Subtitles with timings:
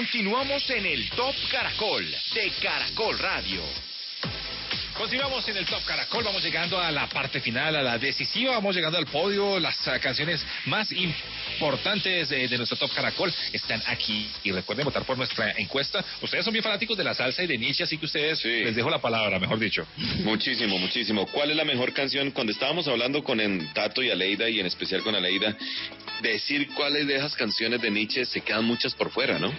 [0.00, 3.60] Continuamos en el Top Caracol de Caracol Radio.
[4.96, 8.74] Continuamos en el Top Caracol, vamos llegando a la parte final, a la decisiva, vamos
[8.74, 14.26] llegando al podio, las uh, canciones más importantes de, de, nuestro Top Caracol están aquí.
[14.42, 16.02] Y recuerden votar por nuestra encuesta.
[16.22, 18.48] Ustedes son bien fanáticos de la salsa y de Nietzsche, así que ustedes sí.
[18.48, 19.86] les dejo la palabra, mejor dicho.
[20.24, 21.26] Muchísimo, muchísimo.
[21.26, 22.30] ¿Cuál es la mejor canción?
[22.30, 25.54] Cuando estábamos hablando con en Tato y Aleida, y en especial con Aleida,
[26.22, 29.52] decir cuáles de esas canciones de Nietzsche se quedan muchas por fuera, ¿no?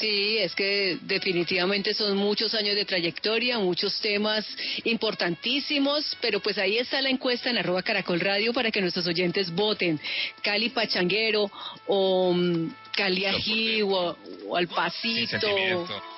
[0.00, 4.44] Sí, es que definitivamente son muchos años de trayectoria, muchos temas
[4.84, 9.52] importantísimos, pero pues ahí está la encuesta en arroba caracol radio para que nuestros oyentes
[9.52, 10.00] voten.
[10.42, 11.50] Cali Pachanguero
[11.86, 14.16] o um, Cali Ají o,
[14.48, 15.38] o, Al Pasito.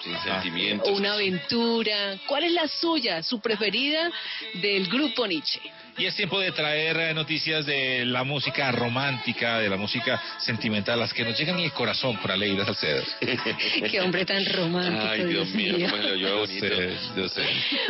[0.03, 0.85] Sin sentimiento.
[0.85, 0.93] Sin.
[0.93, 2.19] O una aventura.
[2.27, 4.11] ¿Cuál es la suya, su preferida
[4.55, 5.61] del grupo Nietzsche?
[5.99, 11.13] Y es tiempo de traer noticias de la música romántica, de la música sentimental, las
[11.15, 13.03] que nos llegan en el corazón por Aleida Salcedo.
[13.91, 15.07] Qué hombre tan romántico.
[15.09, 15.89] Ay, Dios, mío, mío.
[15.91, 16.67] Bueno, yo, bonito.
[16.67, 17.43] Yo sé, yo sé.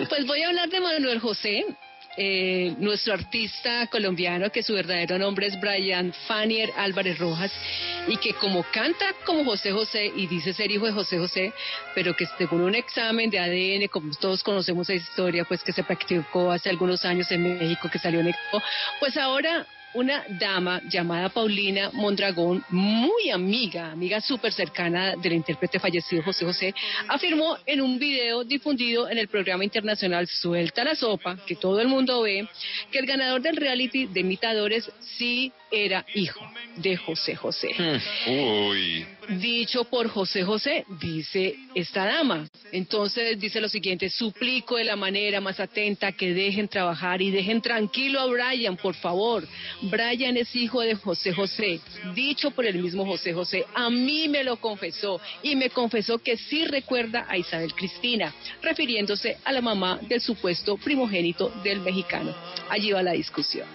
[0.08, 1.64] Pues voy a hablar de Manuel José,
[2.16, 7.52] eh, nuestro artista colombiano, que su verdadero nombre es Brian Fanier Álvarez Rojas,
[8.08, 11.52] y que como canta como José José y dice ser hijo de José José,
[11.94, 15.82] pero que según un examen de ADN, como todos conocemos esa historia, pues que se
[15.82, 18.62] practicó hace algunos años en México, que salió negativo,
[19.00, 26.22] pues ahora una dama llamada Paulina Mondragón, muy amiga, amiga súper cercana del intérprete fallecido
[26.22, 26.74] José José,
[27.08, 31.88] afirmó en un video difundido en el programa internacional Suelta la Sopa, que todo el
[31.88, 32.46] mundo ve,
[32.92, 36.40] que el ganador del reality de imitadores sí era hijo
[36.76, 37.70] de José José.
[38.26, 39.06] Uy.
[39.28, 42.48] Dicho por José José, dice esta dama.
[42.72, 47.60] Entonces dice lo siguiente, suplico de la manera más atenta que dejen trabajar y dejen
[47.60, 49.46] tranquilo a Brian, por favor.
[49.82, 51.80] Brian es hijo de José José,
[52.14, 53.64] dicho por el mismo José José.
[53.74, 59.38] A mí me lo confesó y me confesó que sí recuerda a Isabel Cristina, refiriéndose
[59.44, 62.34] a la mamá del supuesto primogénito del mexicano.
[62.68, 63.66] Allí va la discusión.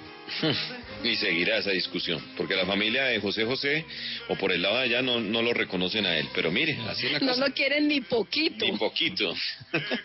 [1.03, 3.85] Y seguirá esa discusión, porque la familia de José José,
[4.29, 6.27] o por el lado de allá, no, no lo reconocen a él.
[6.33, 7.47] Pero mire, así es la No cosa.
[7.47, 8.65] lo quieren ni poquito.
[8.65, 9.33] Ni poquito.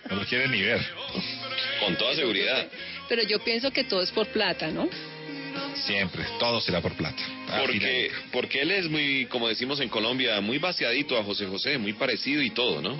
[0.08, 0.80] No lo quieren ni ver.
[1.80, 2.66] Con toda seguridad.
[3.08, 4.88] Pero yo pienso que todo es por plata, ¿no?
[5.86, 7.22] Siempre, todo será por plata.
[7.60, 11.92] Porque, porque él es muy, como decimos en Colombia, muy vaciadito a José José, muy
[11.92, 12.96] parecido y todo, ¿no?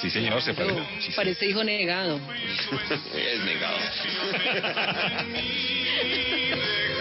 [0.00, 0.74] Sí, señor, se parece.
[0.76, 1.16] No, muchísimo.
[1.16, 2.18] parece hijo negado.
[3.16, 3.78] es negado.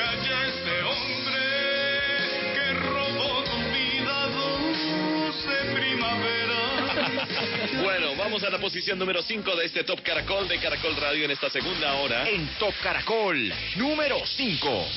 [6.04, 7.82] primavera.
[7.82, 11.32] Bueno, vamos a la posición número 5 de este Top Caracol de Caracol Radio en
[11.32, 12.30] esta segunda hora.
[12.30, 14.88] En Top Caracol, número 5.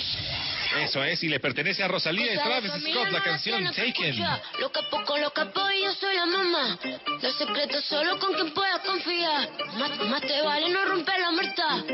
[0.82, 4.18] Eso es, y le pertenece a Rosalía y Travis Scott la canción Taken.
[4.60, 6.78] Lo capo con lo capo y yo soy la mamá.
[7.22, 9.48] Los secretos solo con quien puedas confiar.
[9.78, 11.84] Más, más te vale no romper la muerta.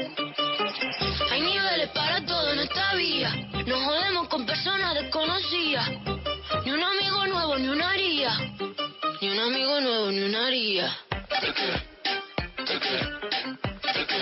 [1.30, 3.30] Hay niveles para todo en esta vía.
[3.66, 5.88] Nos jodemos con personas desconocidas.
[6.64, 8.36] Ni un amigo nuevo, ni una haría.
[9.22, 10.98] Ni un amigo nuevo, ni una haría.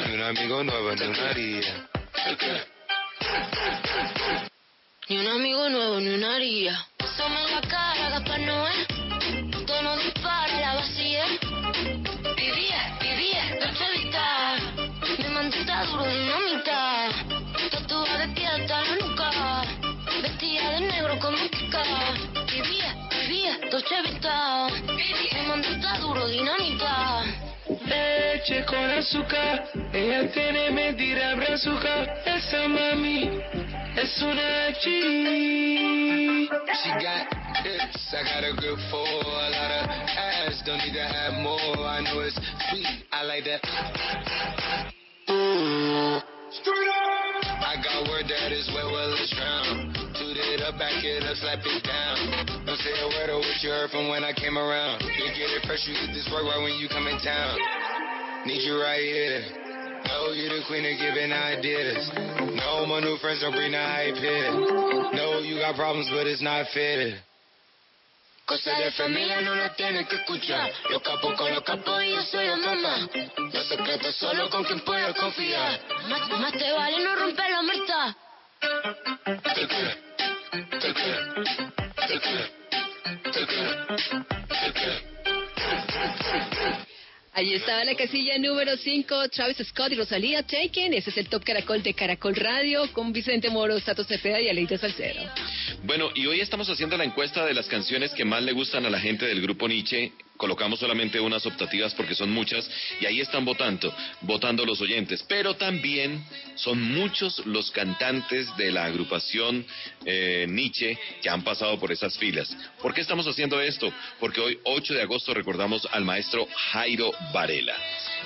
[0.06, 1.88] Ni un amigo nuevo, ni una haría.
[5.08, 6.86] Ni un amigo nuevo, ni una haría.
[7.16, 9.09] Somos la cara, Gaspar Noé.
[23.90, 24.68] Vivía, noche vista.
[25.34, 27.24] Mi mantita duro, dinamita.
[27.86, 32.04] Leche con azúcar, ella tiene mentira brazuca.
[32.24, 33.30] Esa mami
[33.96, 36.48] es una G.
[36.82, 37.32] She got
[37.64, 40.62] hips, I got a grip for a lot of ass.
[40.64, 42.34] Don't need to have more, I know it's
[42.70, 43.60] sweet, I like that.
[46.50, 47.44] Straight up!
[47.62, 49.99] I got word that is wet, well it's drown.
[50.70, 52.62] Up, back it up, slap it down.
[52.62, 55.02] Don't say a word of what you heard from when I came around.
[55.02, 57.58] You get it fresh, you get this work right when you come in town.
[58.46, 59.50] Need you right here.
[60.06, 62.06] Know you the queen of giving ideas.
[62.54, 64.54] No, my new friends don't bring the hype here.
[65.10, 67.18] No, you got problems, but it's not fair.
[68.46, 70.70] Cosa de familia no lo tienes que escuchar.
[70.86, 73.10] Los capos con los capos y yo soy la mamá.
[73.50, 75.82] Los secretos solo con quien puedo confiar.
[76.06, 78.16] Más, más te vale no romper la muerta.
[87.32, 90.94] Allí estaba la casilla número 5, Travis Scott y Rosalía Taken.
[90.94, 94.76] Ese es el Top Caracol de Caracol Radio con Vicente Moro, Tato Cepeda y Aleida
[94.76, 95.22] Salcedo.
[95.84, 98.90] Bueno, y hoy estamos haciendo la encuesta de las canciones que más le gustan a
[98.90, 100.12] la gente del grupo Nietzsche.
[100.40, 102.66] Colocamos solamente unas optativas porque son muchas
[102.98, 105.22] y ahí están votando, votando los oyentes.
[105.28, 109.66] Pero también son muchos los cantantes de la agrupación
[110.06, 112.56] eh, Nietzsche que han pasado por esas filas.
[112.80, 113.92] ¿Por qué estamos haciendo esto?
[114.18, 117.76] Porque hoy, 8 de agosto, recordamos al maestro Jairo Varela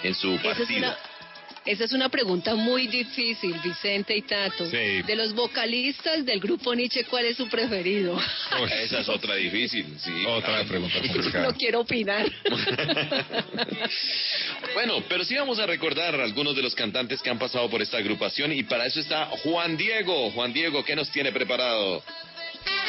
[0.04, 0.94] en su partido.
[1.64, 4.68] Esa es una pregunta muy difícil, Vicente y Tato.
[4.70, 5.02] Sí.
[5.02, 8.14] De los vocalistas del grupo Nietzsche, ¿cuál es su preferido?
[8.14, 10.24] Uy, Esa es otra difícil, sí.
[10.26, 10.68] Otra claro.
[10.68, 11.46] pregunta complicada.
[11.46, 12.26] no quiero opinar.
[14.74, 17.98] Bueno, pero sí vamos a recordar algunos de los cantantes que han pasado por esta
[17.98, 20.30] agrupación y para eso está Juan Diego.
[20.32, 22.02] Juan Diego, ¿qué nos tiene preparado?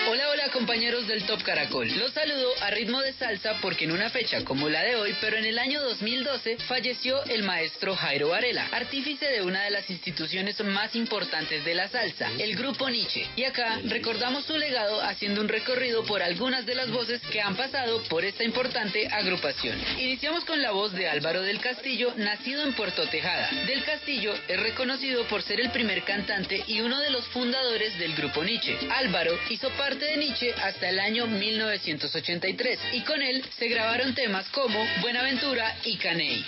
[0.08, 1.90] Hola, hola compañeros del Top Caracol.
[1.98, 5.36] Los saludo a ritmo de salsa porque en una fecha como la de hoy, pero
[5.36, 10.64] en el año 2012, falleció el maestro Jairo Varela, artífice de una de las instituciones
[10.64, 13.26] más importantes de la salsa, el grupo Nietzsche.
[13.36, 17.56] Y acá recordamos su legado haciendo un recorrido por algunas de las voces que han
[17.56, 19.82] pasado por esta importante agrupación.
[19.98, 23.50] Iniciamos con la voz de Álvaro del Castillo, nacido en Puerto Tejada.
[23.66, 28.14] Del Castillo es reconocido por ser el primer cantante y uno de los fundadores del
[28.14, 28.78] grupo Nietzsche.
[28.92, 34.48] Álvaro hizo parte de Nietzsche hasta el año 1983 y con él se grabaron temas
[34.50, 36.46] como Buenaventura y Caney.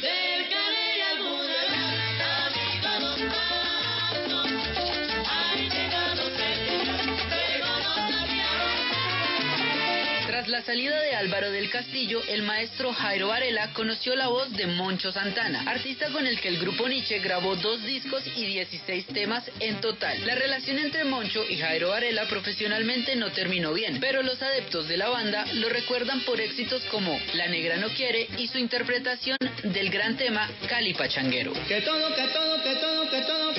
[10.37, 14.67] Tras la salida de Álvaro del Castillo, el maestro Jairo Varela conoció la voz de
[14.67, 19.49] Moncho Santana, artista con el que el grupo Nietzsche grabó dos discos y 16 temas
[19.59, 20.27] en total.
[20.27, 24.97] La relación entre Moncho y Jairo Varela profesionalmente no terminó bien, pero los adeptos de
[24.97, 29.89] la banda lo recuerdan por éxitos como La Negra No Quiere y su interpretación del
[29.89, 31.53] gran tema Cali Pachanguero.
[31.67, 33.53] Que todo, que todo, que todo, que todo,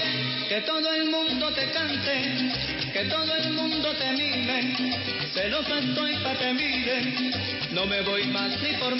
[0.48, 6.36] que todo el mundo te cante, que todo el mundo te mire, celosa estoy pa'
[6.38, 7.32] que miren,
[7.72, 8.98] no me voy más ni por.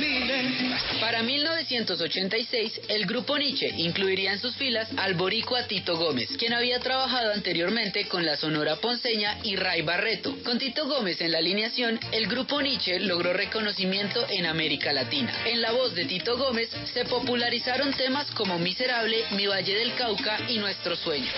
[1.01, 6.81] Para 1986, el grupo Nietzsche incluiría en sus filas al boricua Tito Gómez, quien había
[6.81, 10.37] trabajado anteriormente con la Sonora Ponceña y Ray Barreto.
[10.45, 15.33] Con Tito Gómez en la alineación, el grupo Nietzsche logró reconocimiento en América Latina.
[15.47, 20.39] En la voz de Tito Gómez se popularizaron temas como Miserable, Mi Valle del Cauca
[20.49, 21.31] y Nuestro Sueño.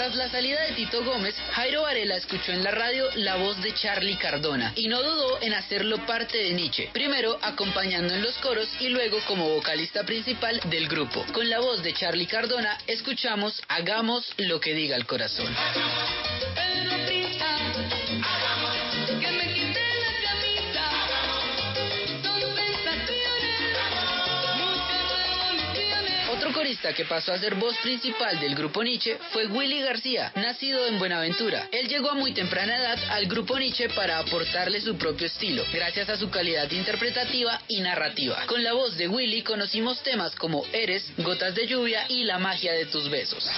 [0.00, 3.74] Tras la salida de Tito Gómez, Jairo Varela escuchó en la radio la voz de
[3.74, 8.66] Charlie Cardona y no dudó en hacerlo parte de Nietzsche, primero acompañando en los coros
[8.80, 11.26] y luego como vocalista principal del grupo.
[11.34, 15.54] Con la voz de Charlie Cardona escuchamos Hagamos lo que diga el corazón.
[26.70, 31.00] Corista que pasó a ser voz principal del grupo Nietzsche fue Willy García, nacido en
[31.00, 31.68] Buenaventura.
[31.72, 36.08] Él llegó a muy temprana edad al grupo Nietzsche para aportarle su propio estilo, gracias
[36.08, 38.46] a su calidad interpretativa y narrativa.
[38.46, 42.72] Con la voz de Willy conocimos temas como Eres, Gotas de Lluvia y La magia
[42.72, 43.50] de tus besos.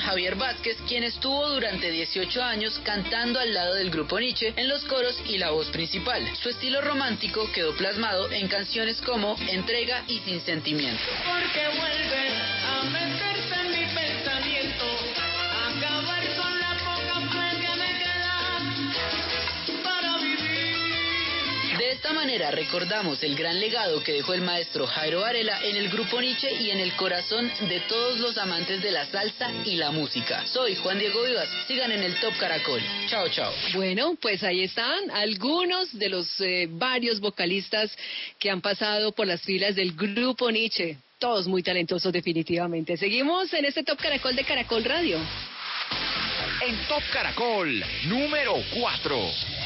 [0.00, 4.84] Javier Vázquez, quien estuvo durante 18 años cantando al lado del grupo Nietzsche en los
[4.84, 6.22] coros y la voz principal.
[6.36, 11.02] Su estilo romántico quedó plasmado en canciones como Entrega y Sin Sentimiento.
[11.24, 12.57] Porque vuelve
[21.98, 26.20] esta manera recordamos el gran legado que dejó el maestro Jairo Varela en el grupo
[26.20, 30.46] Nietzsche y en el corazón de todos los amantes de la salsa y la música.
[30.46, 32.80] Soy Juan Diego Vivas, sigan en el Top Caracol.
[33.08, 33.52] Chao, chao.
[33.74, 37.90] Bueno, pues ahí están algunos de los eh, varios vocalistas
[38.38, 40.98] que han pasado por las filas del grupo Nietzsche.
[41.18, 42.96] Todos muy talentosos definitivamente.
[42.96, 45.18] Seguimos en este Top Caracol de Caracol Radio.
[46.64, 49.57] En Top Caracol, número 4.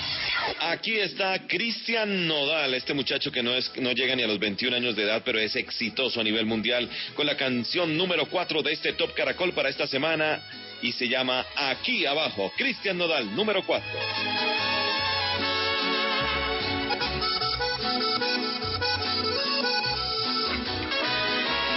[0.61, 4.77] Aquí está Cristian Nodal, este muchacho que no, es, no llega ni a los 21
[4.77, 8.73] años de edad, pero es exitoso a nivel mundial, con la canción número 4 de
[8.73, 10.41] este Top Caracol para esta semana
[10.81, 12.53] y se llama Aquí Abajo.
[12.57, 13.89] Cristian Nodal, número 4.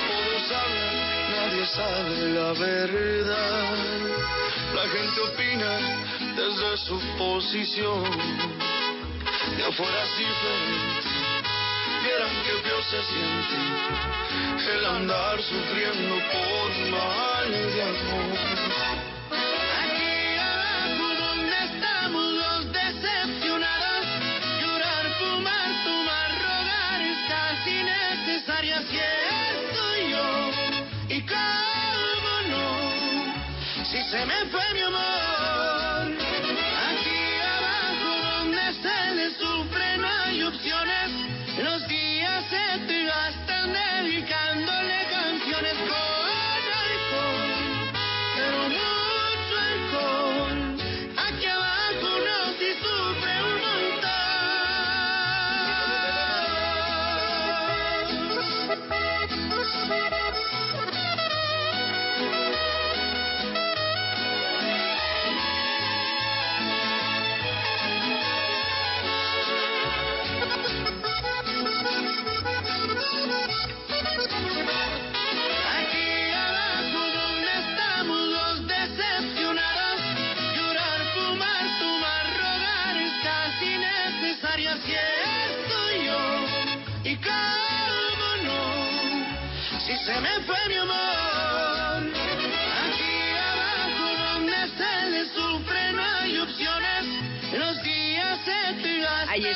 [0.08, 3.78] Todos hablan, nadie sabe la verdad.
[4.74, 8.04] La gente opina desde su posición.
[9.58, 11.10] De afuera es diferente,
[12.16, 13.86] el que peor se siente
[14.74, 18.38] el andar sufriendo por mal de amor.
[19.82, 24.06] Aquí abajo donde estamos los decepcionados,
[24.62, 31.16] llorar, fumar, tomar, rogar es casi necesario, así estoy yo.
[31.16, 35.85] Y cómo no, si se me fue mi amor,
[40.86, 41.25] hay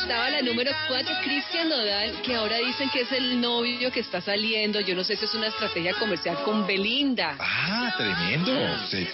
[0.02, 4.22] estaba la número 4, Cristian Nodal, que ahora dicen que es el novio que está
[4.22, 4.80] saliendo.
[4.82, 7.36] Yo no sé si es una estrategia comercial con Belinda.
[7.40, 8.52] Ah, tremendo.
[8.90, 9.08] Sí,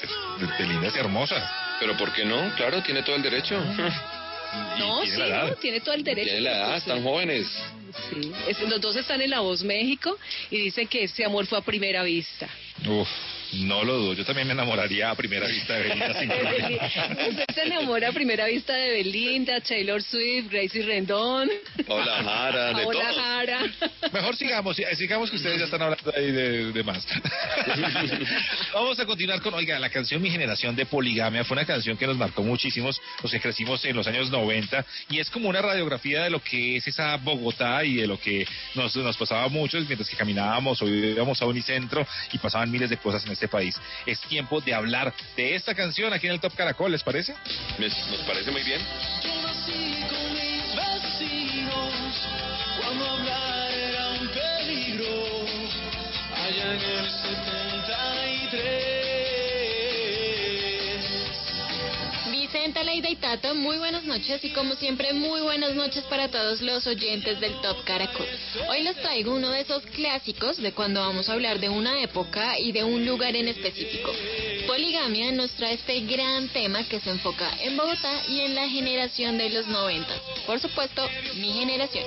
[0.59, 1.43] lindas y hermosas.
[1.79, 2.53] Pero ¿por qué no?
[2.55, 3.59] Claro, tiene todo el derecho.
[4.55, 5.47] Y No, tiene sí, la edad.
[5.49, 6.27] no, tiene todo el derecho.
[6.29, 7.45] Tiene la edad, están jóvenes.
[8.09, 10.17] Sí, es- los dos están en La Voz México
[10.49, 12.47] y dicen que ese amor fue a primera vista.
[12.87, 13.09] Uf,
[13.53, 14.13] no lo dudo.
[14.13, 16.77] Yo también me enamoraría a primera vista de Belinda sin problema.
[17.29, 21.49] Usted se enamora a primera vista de Belinda, Taylor Swift, Gracie Rendón.
[21.87, 23.15] Paola Jara, de Paola todos.
[23.15, 23.59] Jara.
[24.11, 27.05] Mejor sigamos, eh, sigamos que ustedes ya están hablando ahí de, de más.
[28.73, 32.07] Vamos a continuar con, oiga, la canción Mi Generación de Poligamia fue una canción que
[32.07, 36.23] nos marcó muchísimos, los que crecimos en los años 90, y es como una radiografía
[36.23, 39.85] de lo que es esa Bogotá y de lo que nos, nos pasaba a muchos
[39.85, 43.75] mientras que caminábamos o íbamos a Unicentro y pasaban miles de cosas en este país.
[44.05, 47.35] Es tiempo de hablar de esta canción aquí en el Top Caracol, ¿les parece?
[47.77, 47.93] Nos
[48.25, 48.81] parece muy bien.
[49.23, 51.93] Yo nací con mis vecinos
[52.81, 55.45] cuando hablar era un peligro.
[56.35, 58.94] Allá en el 73.
[62.65, 66.61] Vicenta, Leida y Tato, muy buenas noches y como siempre muy buenas noches para todos
[66.61, 68.25] los oyentes del Top Caracol.
[68.67, 72.57] Hoy les traigo uno de esos clásicos de cuando vamos a hablar de una época
[72.57, 74.11] y de un lugar en específico.
[74.65, 79.37] Poligamia nos trae este gran tema que se enfoca en Bogotá y en la generación
[79.37, 80.09] de los 90.
[80.47, 82.03] Por supuesto, mi generación.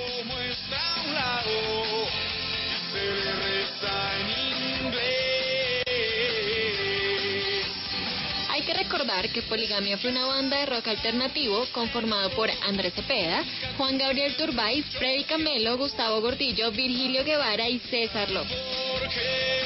[2.92, 5.37] Se le reza en inglés.
[8.68, 13.42] Que recordar que Poligamia fue una banda de rock alternativo conformado por Andrés Cepeda,
[13.78, 19.57] Juan Gabriel Turbay, Freddy Camelo, Gustavo Gordillo, Virgilio Guevara y César López.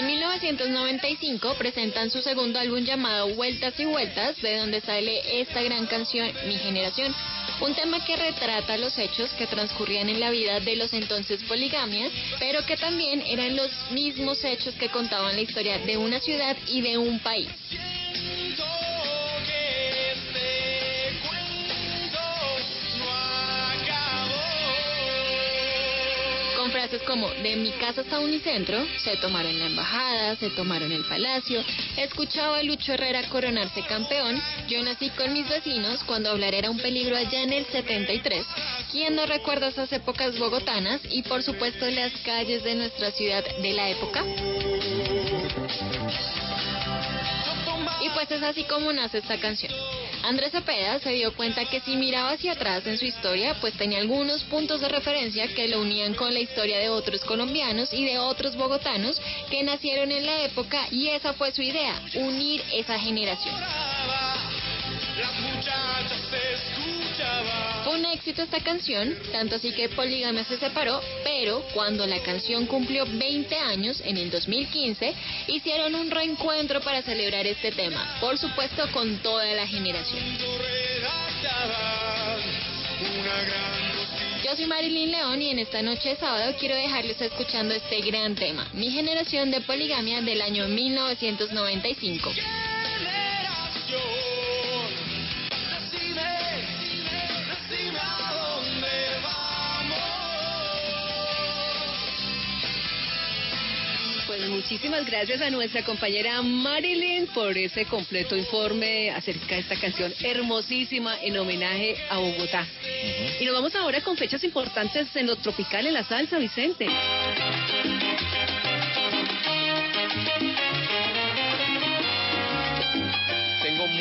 [0.00, 5.84] En 1995 presentan su segundo álbum llamado Vueltas y Vueltas, de donde sale esta gran
[5.84, 7.14] canción Mi Generación,
[7.60, 12.10] un tema que retrata los hechos que transcurrían en la vida de los entonces poligamias,
[12.38, 16.80] pero que también eran los mismos hechos que contaban la historia de una ciudad y
[16.80, 17.50] de un país.
[26.80, 31.62] Frases como de mi casa hasta Unicentro, se tomaron la embajada, se tomaron el palacio,
[31.98, 36.78] escuchaba a Lucho Herrera coronarse campeón, yo nací con mis vecinos cuando hablar era un
[36.78, 38.46] peligro allá en el 73,
[38.90, 43.72] quién no recuerda esas épocas bogotanas y por supuesto las calles de nuestra ciudad de
[43.74, 44.24] la época.
[48.20, 49.72] Pues es así como nace esta canción.
[50.22, 53.98] Andrés Cepeda se dio cuenta que si miraba hacia atrás en su historia, pues tenía
[53.98, 58.18] algunos puntos de referencia que lo unían con la historia de otros colombianos y de
[58.18, 63.54] otros bogotanos que nacieron en la época y esa fue su idea, unir esa generación.
[67.84, 72.66] Fue un éxito esta canción, tanto así que Poligamia se separó, pero cuando la canción
[72.66, 75.14] cumplió 20 años, en el 2015,
[75.48, 80.22] hicieron un reencuentro para celebrar este tema, por supuesto con toda la generación.
[84.44, 88.34] Yo soy Marilyn León y en esta noche de sábado quiero dejarles escuchando este gran
[88.34, 92.30] tema, mi generación de poligamia del año 1995.
[104.60, 111.18] Muchísimas gracias a nuestra compañera Marilyn por ese completo informe acerca de esta canción hermosísima
[111.22, 112.66] en homenaje a Bogotá.
[113.40, 116.86] Y nos vamos ahora con fechas importantes en lo tropical en la salsa, Vicente.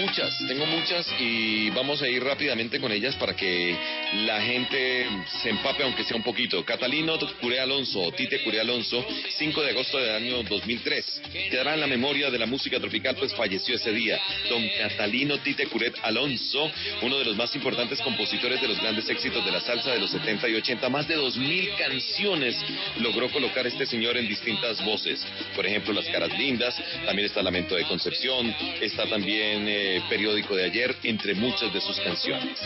[0.10, 3.78] Muchas, tengo muchas y vamos a ir rápidamente con ellas para que
[4.26, 5.06] la gente
[5.42, 6.66] se empape aunque sea un poquito.
[6.66, 9.06] Catalino Curé Alonso, Tite Curé Alonso,
[9.38, 11.22] 5 de agosto del año 2003.
[11.52, 14.20] Quedará en la memoria de la música tropical pues falleció ese día.
[14.50, 16.72] Don Catalino Tite Curet Alonso,
[17.04, 20.10] uno de los más importantes compositores de los grandes éxitos de la salsa de los
[20.10, 22.56] 70 y 80, más de 2.000 canciones
[22.98, 25.24] logró colocar este señor en distintas voces.
[25.56, 26.76] Por ejemplo, Las Caras Lindas,
[27.06, 32.00] también está Lamento de Concepción, está también eh, Periódico de Ayer, entre muchas de sus
[32.00, 32.60] canciones.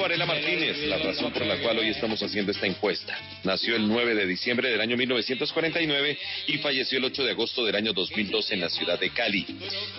[0.00, 3.16] Varela Martínez, la razón por la cual hoy estamos haciendo esta encuesta.
[3.44, 7.74] Nació el 9 de diciembre del año 1949 y falleció el 8 de agosto del
[7.74, 9.46] año 2002 en la ciudad de Cali.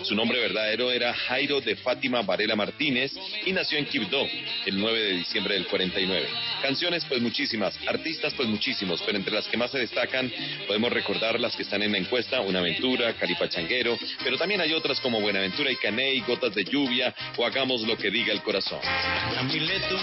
[0.02, 3.12] Su nombre verdadero era Jairo de Fátima Varela Martínez
[3.44, 4.26] y nació en Quibdó
[4.66, 6.26] el 9 de diciembre del 49.
[6.62, 10.32] Canciones pues muchísimas, artistas pues muchísimos, pero entre las que más se destacan
[10.66, 15.00] podemos recordar las que están en la encuesta, Una Aventura, Calipachanguero, pero también hay otras
[15.00, 18.80] como Buenaventura y Caney, Gotas de Lluvia o Hagamos lo que diga el corazón.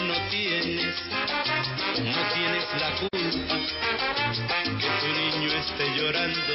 [0.03, 0.95] No tienes,
[2.03, 3.55] no tienes la culpa
[4.79, 6.53] que tu niño esté llorando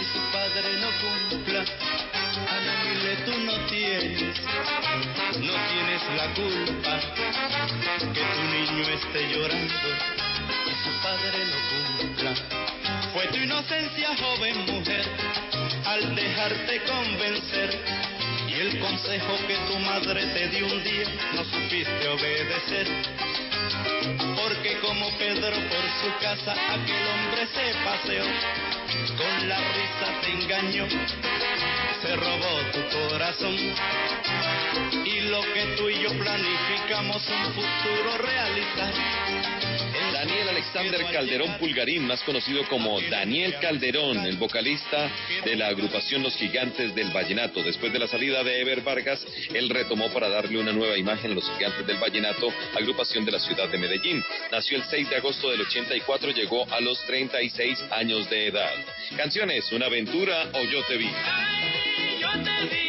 [0.00, 1.64] y su padre no cumpla.
[2.50, 2.74] Ana
[3.24, 4.40] tú no tienes,
[5.40, 7.00] no tienes la culpa
[8.12, 9.88] que tu niño esté llorando
[10.66, 12.34] y su padre no cumpla.
[13.12, 15.04] Fue tu inocencia, joven mujer,
[15.84, 18.11] al dejarte convencer
[18.62, 22.86] el consejo que tu madre te dio un día no supiste obedecer.
[24.36, 28.24] Porque como Pedro por su casa aquel hombre se paseó,
[29.18, 30.86] con la risa te engañó,
[32.02, 33.56] se robó tu corazón.
[35.06, 39.61] Y lo que tú y yo planificamos un futuro realizar.
[40.22, 45.10] Daniel Alexander Calderón Pulgarín, más conocido como Daniel Calderón, el vocalista
[45.44, 47.60] de la agrupación Los Gigantes del Vallenato.
[47.60, 51.34] Después de la salida de Ever Vargas, él retomó para darle una nueva imagen a
[51.34, 54.22] Los Gigantes del Vallenato, agrupación de la ciudad de Medellín.
[54.52, 58.74] Nació el 6 de agosto del 84, llegó a los 36 años de edad.
[59.16, 61.10] Canciones, Una aventura o Yo te vi.
[62.20, 62.81] Yo te vi,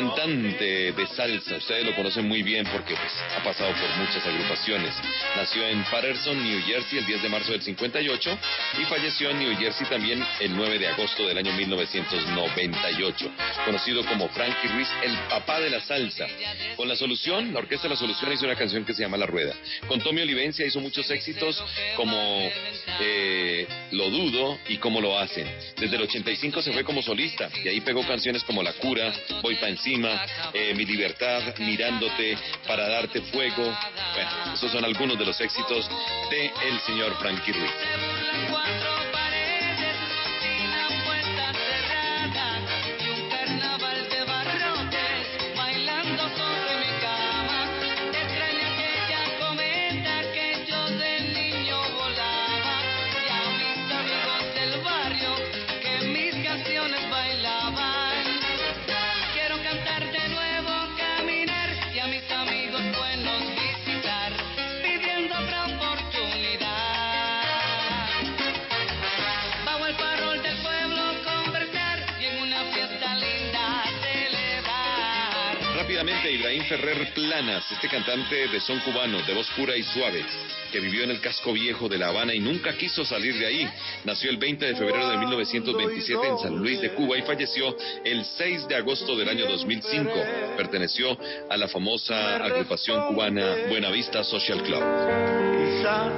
[0.00, 4.94] cantante de salsa, ustedes lo conocen muy bien porque pues, ha pasado por muchas agrupaciones.
[5.34, 8.38] Nació en Patterson, New Jersey, el 10 de marzo del 58
[8.80, 13.30] y falleció en New Jersey también el 9 de agosto del año 1998.
[13.64, 16.26] Conocido como Frankie Ruiz, el papá de la salsa.
[16.76, 19.54] Con La Solución, la Orquesta La Solución hizo una canción que se llama La Rueda.
[19.88, 21.62] Con Tommy Olivencia hizo muchos éxitos
[21.96, 22.50] como
[23.00, 25.46] eh, Lo Dudo y Cómo Lo Hacen.
[25.78, 29.54] Desde el 85 se fue como solista y ahí pegó canciones como La Cura, Voy
[29.56, 33.62] pa' encima, eh, Mi Libertad, Mirándote, Para Darte Fuego.
[34.14, 35.88] Bueno, esos son algunos de los éxitos
[36.30, 39.09] de el señor Frankie Ruiz.
[76.00, 80.24] Rápidamente, Ibrahim Ferrer Planas, este cantante de son cubano, de voz pura y suave.
[80.72, 83.68] que vivió en el casco viejo de La Habana y nunca quiso salir de ahí.
[84.04, 88.24] Nació el 20 de febrero de 1927 en San Luis de Cuba y falleció el
[88.24, 90.10] 6 de agosto del año 2005.
[90.56, 91.18] Perteneció
[91.50, 94.82] a la famosa agrupación cubana Buenavista Social Club.
[95.58, 96.08] Quizá,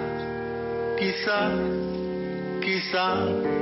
[0.97, 1.51] quizá,
[2.61, 3.62] quizá.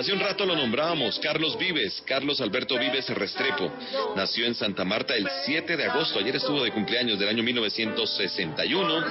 [0.00, 3.70] Hace un rato lo nombrábamos, Carlos Vives, Carlos Alberto Vives Restrepo.
[4.16, 9.04] Nació en Santa Marta el 7 de agosto, ayer estuvo de cumpleaños del año 1961.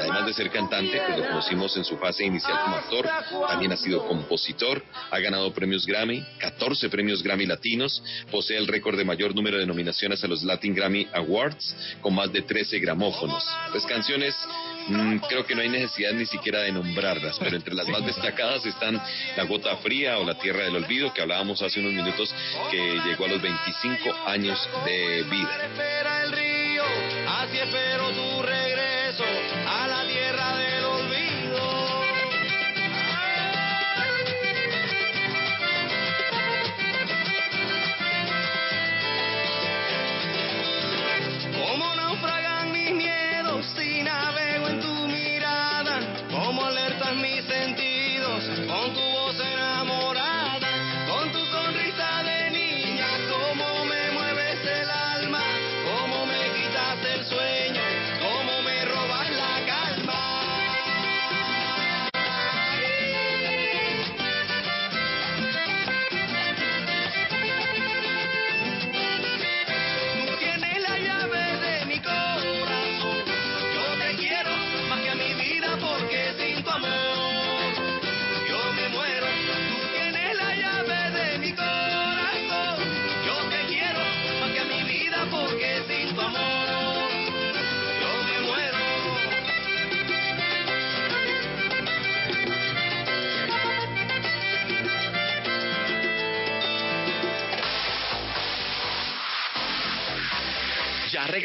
[0.00, 3.06] Además de ser cantante, pues lo conocimos en su fase inicial como actor,
[3.46, 8.96] también ha sido compositor, ha ganado premios Grammy, 14 premios Grammy latinos, posee el récord
[8.96, 13.44] de mayor número de nominaciones a los Latin Grammy Awards, con más de 13 gramófonos.
[13.70, 14.34] Pues canciones
[14.88, 18.64] Mm, creo que no hay necesidad ni siquiera de nombrarlas, pero entre las más destacadas
[18.66, 19.00] están
[19.36, 22.34] La Gota Fría o La Tierra del Olvido, que hablábamos hace unos minutos,
[22.70, 25.58] que llegó a los 25 años de vida.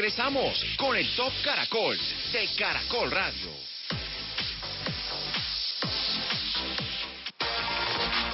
[0.08, 1.98] Regresamos con el Top Caracol
[2.32, 3.52] de Caracol Radio.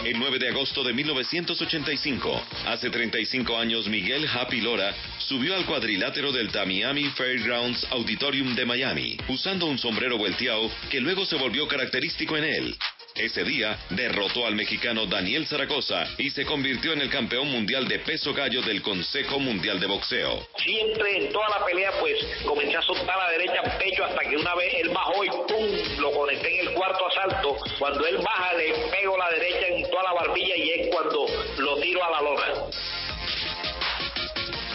[0.05, 6.31] El 9 de agosto de 1985, hace 35 años, Miguel Happy Lora subió al cuadrilátero
[6.31, 12.37] del Tamiami Fairgrounds Auditorium de Miami, usando un sombrero volteado que luego se volvió característico
[12.37, 12.77] en él.
[13.23, 17.99] Ese día derrotó al mexicano Daniel Zaragoza y se convirtió en el campeón mundial de
[17.99, 20.45] peso gallo del Consejo Mundial de Boxeo.
[20.57, 24.35] Siempre en toda la pelea, pues comencé a soltar la derecha al pecho hasta que
[24.35, 26.01] una vez él bajó y ¡pum!
[26.01, 27.55] Lo conecté en el cuarto asalto.
[27.79, 31.25] Cuando él baja, le pego la derecha en toda la barbilla y es cuando
[31.59, 32.45] lo tiro a la lona.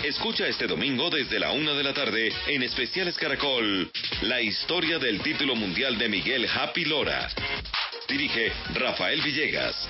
[0.05, 3.91] Escucha este domingo desde la una de la tarde en Especiales Caracol
[4.23, 7.29] la historia del título mundial de Miguel Happy Lora.
[8.09, 9.87] Dirige Rafael Villegas.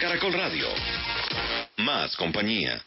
[0.00, 0.68] Caracol Radio.
[1.78, 2.80] Más compañía.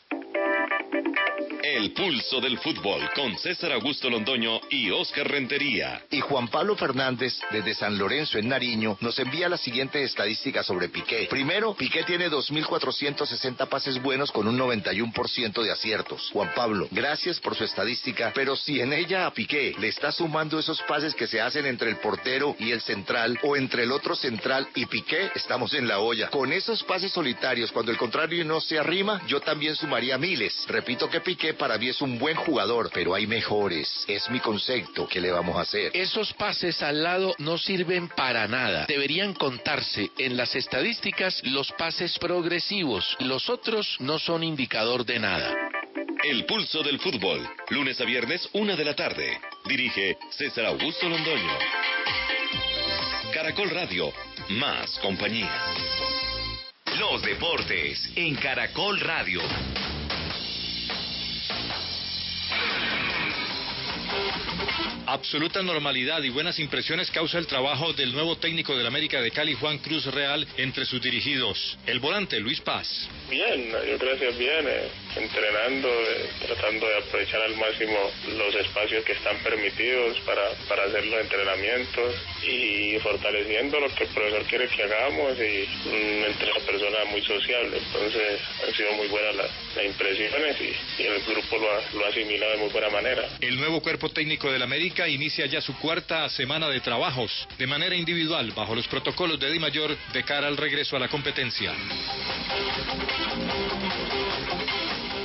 [1.74, 6.06] El pulso del fútbol con César Augusto Londoño y Oscar Rentería.
[6.12, 10.90] Y Juan Pablo Fernández, desde San Lorenzo en Nariño, nos envía la siguiente estadística sobre
[10.90, 11.26] Piqué.
[11.32, 16.30] Primero, Piqué tiene 2.460 pases buenos con un 91% de aciertos.
[16.32, 20.60] Juan Pablo, gracias por su estadística, pero si en ella a Piqué le está sumando
[20.60, 24.16] esos pases que se hacen entre el portero y el central, o entre el otro
[24.16, 26.30] central y Piqué, estamos en la olla.
[26.30, 30.66] Con esos pases solitarios, cuando el contrario no se arrima, yo también sumaría miles.
[30.68, 34.04] Repito que Piqué para mí es un buen jugador, pero hay mejores.
[34.06, 35.08] Es mi concepto.
[35.08, 35.92] ¿Qué le vamos a hacer?
[35.94, 38.86] Esos pases al lado no sirven para nada.
[38.86, 43.16] Deberían contarse en las estadísticas los pases progresivos.
[43.22, 45.56] Los otros no son indicador de nada.
[46.26, 47.48] El pulso del fútbol.
[47.70, 49.40] Lunes a viernes, una de la tarde.
[49.66, 51.58] Dirige César Augusto Londoño.
[53.34, 54.12] Caracol Radio.
[54.50, 55.64] Más compañía.
[57.00, 59.40] Los deportes en Caracol Radio.
[65.06, 69.54] Absoluta normalidad y buenas impresiones causa el trabajo del nuevo técnico del América de Cali,
[69.54, 71.78] Juan Cruz Real, entre sus dirigidos.
[71.86, 73.08] El volante, Luis Paz.
[73.30, 74.66] Bien, yo creo bien.
[74.68, 77.98] eh, entrenando, eh, tratando de aprovechar al máximo
[78.38, 84.10] los espacios que están permitidos para, para hacer los entrenamientos y fortaleciendo lo que el
[84.10, 87.78] profesor quiere que hagamos y mm, entre la persona muy sociable.
[87.78, 92.06] Entonces han sido muy buenas las, las impresiones y, y el grupo lo ha, lo
[92.06, 93.30] ha asimilado de muy buena manera.
[93.42, 97.96] El nuevo cuerpo técnico del América inicia ya su cuarta semana de trabajos de manera
[97.96, 101.74] individual bajo los protocolos de Di Mayor de cara al regreso a la competencia.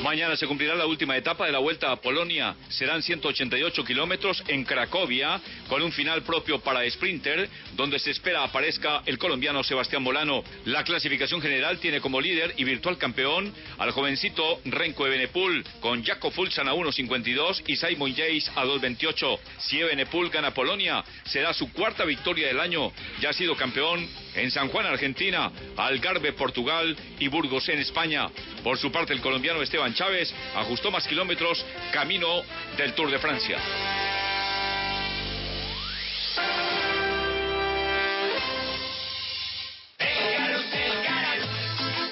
[0.09, 2.57] Mañana se cumplirá la última etapa de la Vuelta a Polonia.
[2.71, 9.03] Serán 188 kilómetros en Cracovia, con un final propio para Sprinter, donde se espera aparezca
[9.05, 10.43] el colombiano Sebastián Molano.
[10.65, 16.31] La clasificación general tiene como líder y virtual campeón al jovencito Renko Ebenepul, con Jaco
[16.31, 19.39] Fulsan a 1.52 y Simon Yates a 2.28.
[19.59, 22.93] Si Ebenepul gana Polonia, será su cuarta victoria del año.
[23.21, 24.09] Ya ha sido campeón
[24.39, 28.29] en San Juan, Argentina, Algarve, Portugal y Burgos en España.
[28.63, 32.43] Por su parte, el colombiano Esteban Chávez ajustó más kilómetros camino
[32.77, 33.59] del Tour de Francia.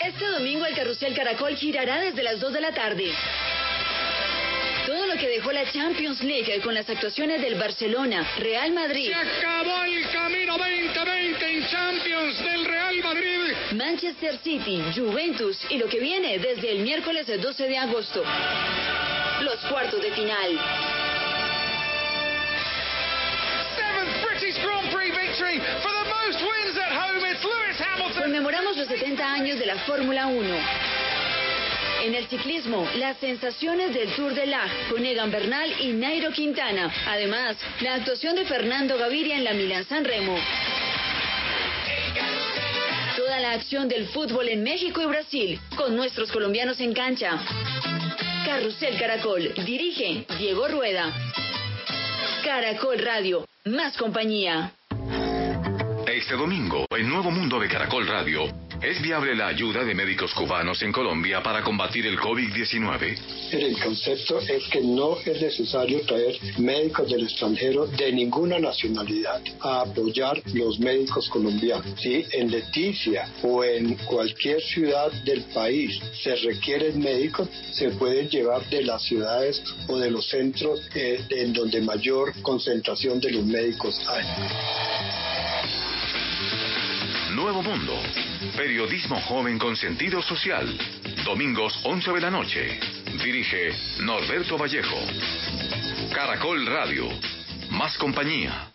[0.05, 3.12] Este domingo el Carrusel Caracol girará desde las 2 de la tarde.
[5.16, 9.09] Lo que dejó la Champions League con las actuaciones del Barcelona, Real Madrid.
[9.09, 13.38] Se acabó el camino 2020 en Champions del Real Madrid.
[13.72, 18.22] Manchester City, Juventus y lo que viene desde el miércoles 12 de agosto.
[19.40, 20.61] Los cuartos de final.
[28.18, 31.06] Conmemoramos los 70 años de la Fórmula 1.
[32.04, 36.92] En el ciclismo, las sensaciones del Tour de La con Egan Bernal y Nairo Quintana.
[37.06, 40.37] Además, la actuación de Fernando Gaviria en la Milán San Remo.
[43.16, 47.38] Toda la acción del fútbol en México y Brasil, con nuestros colombianos en cancha.
[48.44, 51.12] Carrusel Caracol, dirige Diego Rueda.
[52.44, 54.72] Caracol Radio, más compañía.
[56.06, 60.81] Este domingo, en Nuevo Mundo de Caracol Radio, ¿es viable la ayuda de médicos cubanos
[60.83, 63.18] en Colombia para combatir el COVID-19?
[63.51, 69.81] El concepto es que no es necesario traer médicos del extranjero de ninguna nacionalidad a
[69.81, 72.01] apoyar los médicos colombianos.
[72.01, 78.64] Si en Leticia o en cualquier ciudad del país se requieren médicos, se pueden llevar
[78.70, 84.01] de las ciudades o de los centros eh, en donde mayor concentración de los médicos
[84.09, 85.86] hay.
[87.37, 87.92] Nuevo Mundo.
[88.57, 90.66] Periodismo joven con sentido social.
[91.22, 92.81] Domingos 11 de la noche.
[93.22, 94.96] Dirige Norberto Vallejo.
[96.14, 97.07] Caracol Radio.
[97.72, 98.72] Más compañía.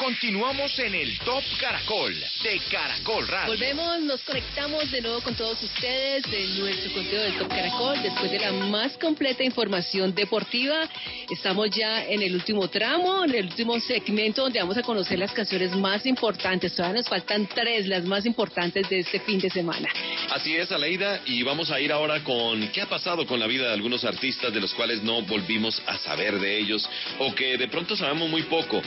[0.00, 3.48] Continuamos en el Top Caracol de Caracol Radio.
[3.48, 8.02] Volvemos, nos conectamos de nuevo con todos ustedes en nuestro contenido del Top Caracol.
[8.02, 10.88] Después de la más completa información deportiva,
[11.30, 15.32] estamos ya en el último tramo, en el último segmento donde vamos a conocer las
[15.32, 16.74] canciones más importantes.
[16.74, 19.90] Todavía nos faltan tres, las más importantes de este fin de semana.
[20.30, 23.66] Así es, Aleida, y vamos a ir ahora con qué ha pasado con la vida
[23.66, 27.68] de algunos artistas de los cuales no volvimos a saber de ellos o que de
[27.68, 28.80] pronto sabemos muy poco.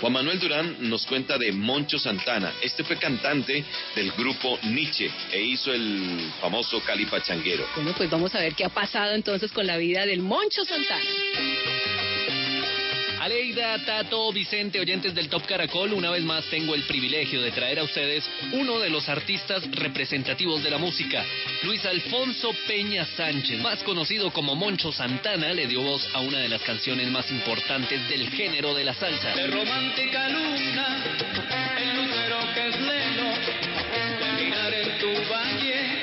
[0.00, 2.52] Juan Manuel Durán nos cuenta de Moncho Santana.
[2.62, 3.64] Este fue cantante
[3.96, 7.66] del grupo Nietzsche e hizo el famoso Cali Pachanguero.
[7.74, 11.97] Bueno, pues vamos a ver qué ha pasado entonces con la vida del Moncho Santana.
[13.28, 17.78] Aleida, Tato, Vicente, oyentes del Top Caracol, una vez más tengo el privilegio de traer
[17.78, 21.22] a ustedes uno de los artistas representativos de la música.
[21.62, 26.48] Luis Alfonso Peña Sánchez, más conocido como Moncho Santana, le dio voz a una de
[26.48, 29.34] las canciones más importantes del género de la salsa.
[29.34, 31.04] De romántica luna,
[31.76, 33.34] el lucero que es leno,
[33.92, 36.02] en tu valle,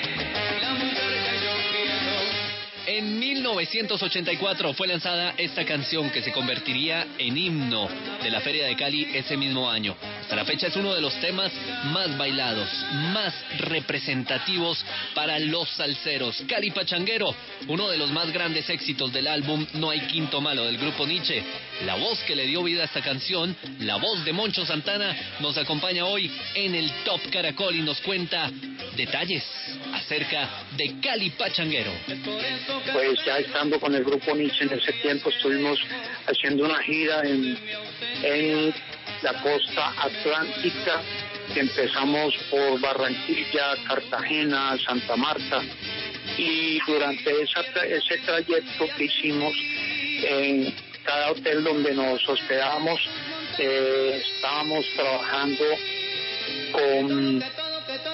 [0.61, 2.99] la mujer que yo quiero.
[2.99, 3.19] En
[3.53, 7.87] 1984 fue lanzada esta canción que se convertiría en himno
[8.23, 9.95] de la Feria de Cali ese mismo año.
[10.21, 11.51] Hasta la fecha es uno de los temas
[11.85, 12.67] más bailados,
[13.13, 16.43] más representativos para los salseros.
[16.47, 17.35] Cali Pachanguero,
[17.67, 21.43] uno de los más grandes éxitos del álbum No hay quinto malo del grupo Nietzsche.
[21.85, 25.55] La voz que le dio vida a esta canción, la voz de Moncho Santana, nos
[25.57, 28.49] acompaña hoy en el Top Caracol y nos cuenta
[28.95, 29.43] detalles
[29.93, 31.91] acerca de Cali Pachanguero.
[32.91, 35.79] Pues ya estando con el grupo Nietzsche en ese tiempo estuvimos
[36.27, 37.57] haciendo una gira en,
[38.23, 38.73] en
[39.21, 41.01] la costa atlántica
[41.53, 45.61] que empezamos por Barranquilla, Cartagena, Santa Marta
[46.37, 49.53] y durante esa, ese trayecto que hicimos
[50.23, 52.99] en cada hotel donde nos hospedábamos
[53.57, 55.63] eh, estábamos trabajando
[56.71, 57.43] con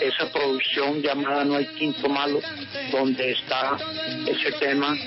[0.02, 2.42] esa producción llamada No hay quinto malo,
[2.92, 3.78] donde está
[4.28, 4.98] ese tema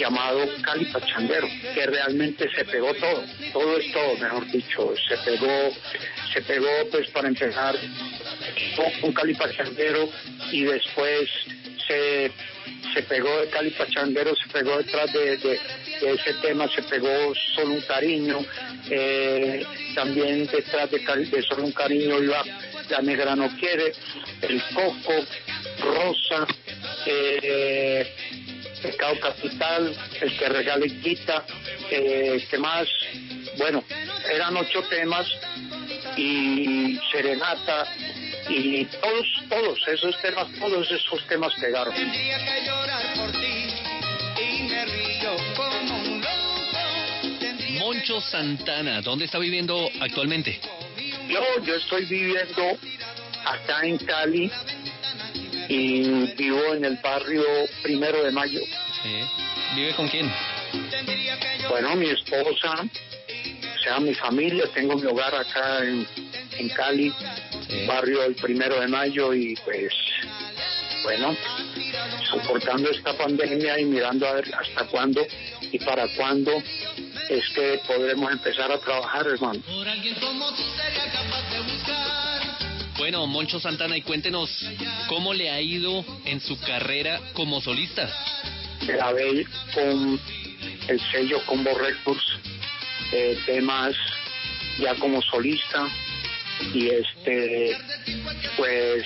[0.00, 5.70] llamado Cali Pachandero, que realmente se pegó todo, todo es todo, mejor dicho, se pegó,
[6.32, 7.76] se pegó pues para empezar
[9.02, 10.08] un Cali Pachandero
[10.50, 11.28] y después
[11.86, 12.32] se,
[12.94, 17.82] se pegó de Cali Pachandero, se pegó detrás de, ese tema, se pegó Solo un
[17.82, 18.38] Cariño,
[18.88, 19.62] eh,
[19.94, 22.42] también detrás de, de Solo un Cariño iba
[22.90, 23.92] La Negra No Quiere,
[24.42, 25.14] El Coco,
[25.80, 26.46] Rosa,
[27.06, 28.14] eh,
[28.82, 31.44] Pecado Capital, El que regala y quita,
[31.90, 32.88] eh, ¿qué más?
[33.58, 33.84] Bueno,
[34.32, 35.26] eran ocho temas
[36.16, 37.86] y Serenata
[38.48, 41.94] y todos, todos esos temas, todos esos temas pegaron.
[41.94, 43.68] Tendría que llorar por ti
[44.42, 46.30] y me río como un loco.
[47.78, 50.60] Moncho Santana, ¿dónde está viviendo actualmente?
[51.30, 52.76] Yo, yo estoy viviendo
[53.44, 54.50] acá en Cali
[55.68, 56.02] y
[56.34, 57.44] vivo en el barrio
[57.84, 58.60] Primero de Mayo.
[59.02, 59.20] Sí.
[59.76, 60.28] ¿Vive con quién?
[61.68, 66.04] Bueno, mi esposa, o sea, mi familia, tengo mi hogar acá en,
[66.58, 67.12] en Cali,
[67.86, 69.92] barrio el Primero de Mayo y pues,
[71.04, 71.36] bueno,
[72.28, 75.24] soportando esta pandemia y mirando a ver hasta cuándo
[75.72, 76.52] y para cuándo
[77.28, 79.60] es que podremos empezar a trabajar, hermano.
[79.60, 82.40] Por alguien como tú sería capaz de buscar.
[82.98, 84.50] Bueno, Moncho Santana, y cuéntenos
[85.08, 88.08] cómo le ha ido en su carrera como solista.
[88.86, 90.20] grabé con
[90.88, 92.24] el sello Combo Records
[93.12, 93.94] eh, temas
[94.78, 95.86] ya como solista
[96.74, 97.76] y este
[98.56, 99.04] pues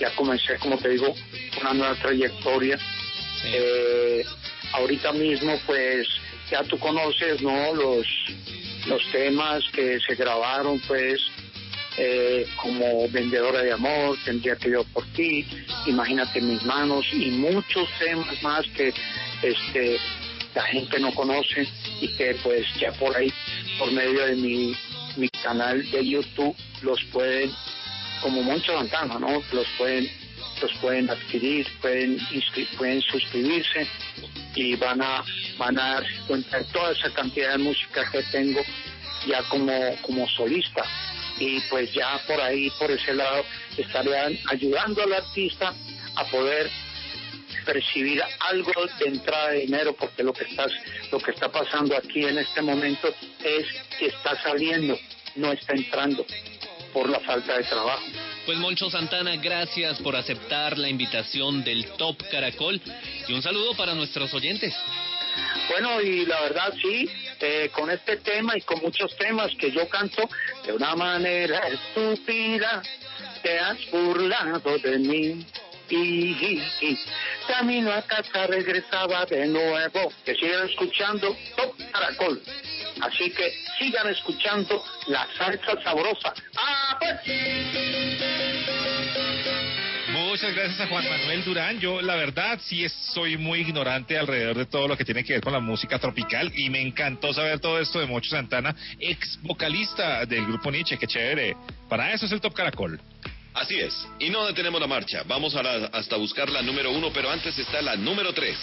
[0.00, 1.14] ya comencé como te digo
[1.60, 2.78] una nueva trayectoria
[3.44, 4.24] Eh,
[4.76, 6.06] ahorita mismo pues
[6.50, 8.06] ya tú conoces no los
[8.86, 11.20] los temas que se grabaron pues
[11.98, 15.46] eh, como vendedora de amor, tendría que yo por ti,
[15.86, 18.92] imagínate mis manos y muchos temas más que
[19.42, 19.98] este
[20.54, 21.68] la gente no conoce
[22.00, 23.32] y que pues ya por ahí,
[23.78, 24.74] por medio de mi,
[25.16, 27.50] mi canal de YouTube, los pueden,
[28.22, 29.42] como Moncho Santana, ¿no?
[29.52, 30.08] Los pueden,
[30.60, 32.18] los pueden adquirir, pueden,
[32.78, 33.86] pueden suscribirse
[34.54, 35.24] y van a,
[35.58, 38.60] van a darse cuenta de toda esa cantidad de música que tengo
[39.26, 40.84] ya como, como solista.
[41.38, 43.44] Y pues ya por ahí, por ese lado,
[43.76, 45.74] estarían ayudando al artista
[46.14, 46.70] a poder
[47.66, 50.70] percibir algo de entrada de dinero porque lo que estás
[51.10, 53.12] lo que está pasando aquí en este momento
[53.44, 53.66] es
[53.98, 54.96] que está saliendo
[55.34, 56.24] no está entrando
[56.96, 58.02] por la falta de trabajo
[58.46, 62.80] Pues Moncho Santana, gracias por aceptar la invitación del Top Caracol
[63.28, 64.74] y un saludo para nuestros oyentes.
[65.68, 67.06] Bueno, y la verdad sí,
[67.40, 70.26] eh, con este tema y con muchos temas que yo canto
[70.64, 72.82] de una manera estúpida,
[73.42, 75.46] te has burlado de mí.
[75.88, 76.98] Y,
[77.46, 80.12] camino a casa regresaba de nuevo.
[80.24, 82.42] Que sigan escuchando Top Caracol.
[83.00, 86.34] Así que sigan escuchando la salsa sabrosa.
[86.58, 87.16] ¡Ah, pues!
[90.12, 91.80] Muchas gracias a Juan Manuel Durán.
[91.80, 95.42] Yo, la verdad, sí soy muy ignorante alrededor de todo lo que tiene que ver
[95.42, 100.26] con la música tropical y me encantó saber todo esto de Mocho Santana, ex vocalista
[100.26, 100.98] del grupo Nietzsche.
[100.98, 101.56] Qué chévere.
[101.88, 103.00] Para eso es el Top Caracol.
[103.56, 104.06] Así es.
[104.18, 105.22] Y no detenemos la marcha.
[105.26, 108.56] Vamos a la- hasta buscar la número uno, pero antes está la número tres.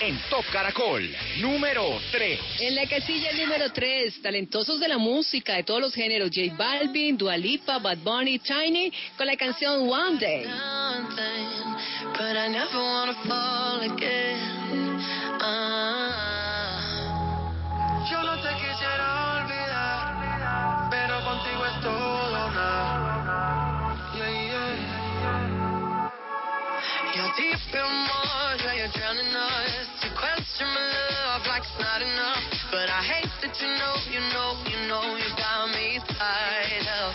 [0.00, 2.38] En Top Caracol, número 3.
[2.60, 7.16] En la casilla número 3, talentosos de la música de todos los géneros, J Balvin,
[7.16, 10.44] Dua Lipa, Bad Bunny, Tiny, con la canción One Day.
[12.12, 14.98] But I never wanna fall again.
[15.40, 16.03] Ah.
[27.14, 27.94] You're deep in
[28.66, 29.86] where you're drowning us.
[30.02, 32.42] You question my love like it's not enough.
[32.72, 37.14] But I hate that you know, you know, you know you got me tied up.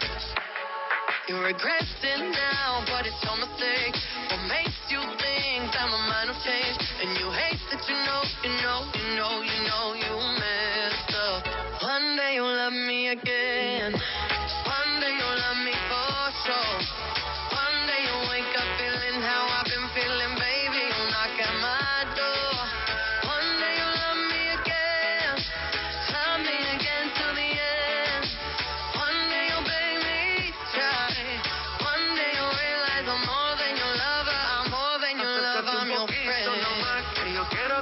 [1.28, 3.59] You regret it now, but it's your mistake.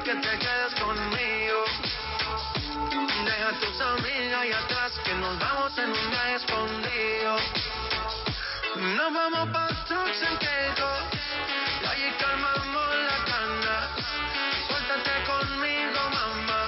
[0.08, 1.66] Que te quedes conmigo.
[3.26, 7.36] Deja tus amigas ahí atrás, que nos vamos en un viaje escondido.
[8.96, 11.00] Nos vamos pa' Turks and Caicos
[11.84, 13.76] y allí calmamos la cana.
[14.68, 16.62] Suéltate conmigo, mamá,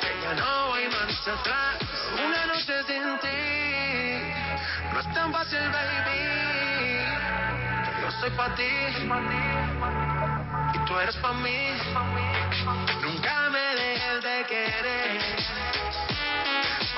[0.00, 1.78] que ya no hay marcha atrás.
[2.26, 3.42] Una noche sin ti
[4.92, 6.98] no es tan fácil, baby.
[8.02, 10.17] Yo soy pa' ti y
[10.88, 11.70] tú eres pa' mí.
[13.02, 15.20] Nunca me dejes de querer.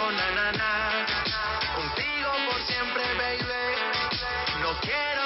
[0.01, 1.07] Oh, na.
[1.75, 3.43] Contigo por siempre, baby.
[4.63, 5.20] No quiero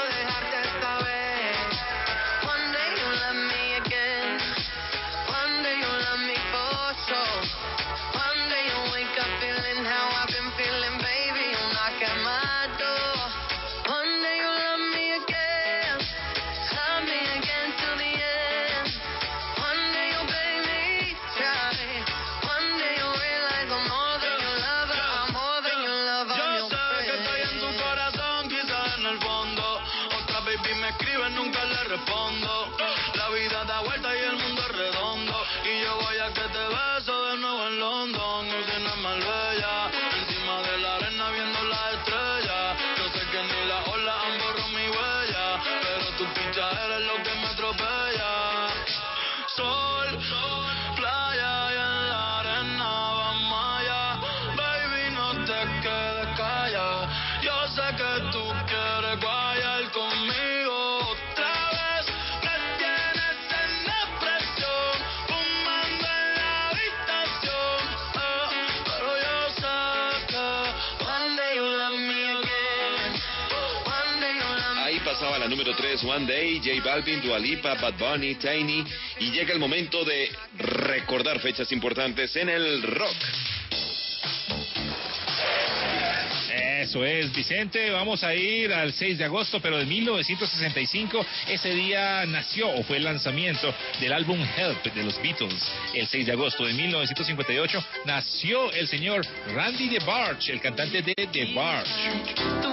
[75.44, 78.82] la número 3, One Day, J Balvin, Dua Lipa, Bad Bunny, Tiny.
[79.20, 83.16] Y llega el momento de recordar fechas importantes en el rock.
[86.80, 87.90] Eso es, Vicente.
[87.90, 91.26] Vamos a ir al 6 de agosto, pero de 1965.
[91.48, 95.62] Ese día nació o fue el lanzamiento del álbum Help de los Beatles.
[95.92, 102.63] El 6 de agosto de 1958 nació el señor Randy DeBarge, el cantante de DeBarge.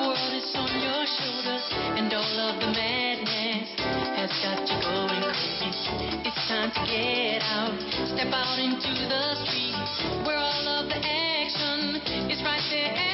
[6.92, 7.74] Get out,
[8.12, 11.96] step out into the street, where all of the action
[12.30, 13.11] is right there